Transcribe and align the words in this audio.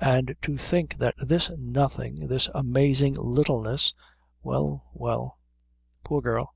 And 0.00 0.34
to 0.40 0.56
think 0.56 0.96
that 0.96 1.14
this 1.18 1.50
nothing, 1.58 2.28
this 2.28 2.48
amazing 2.54 3.16
littleness 3.16 3.92
well, 4.42 4.88
well; 4.94 5.40
poor 6.04 6.22
girl. 6.22 6.54